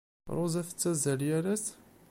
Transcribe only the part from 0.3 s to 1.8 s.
Ṛuza tettazzal yal ass?